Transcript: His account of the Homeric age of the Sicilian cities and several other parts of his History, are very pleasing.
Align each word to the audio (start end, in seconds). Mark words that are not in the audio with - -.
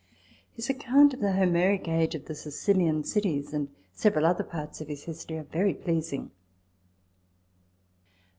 His 0.55 0.67
account 0.67 1.13
of 1.13 1.19
the 1.19 1.33
Homeric 1.33 1.87
age 1.87 2.15
of 2.15 2.25
the 2.25 2.33
Sicilian 2.33 3.03
cities 3.03 3.53
and 3.53 3.69
several 3.93 4.25
other 4.25 4.43
parts 4.43 4.81
of 4.81 4.87
his 4.87 5.03
History, 5.03 5.37
are 5.37 5.43
very 5.43 5.75
pleasing. 5.75 6.31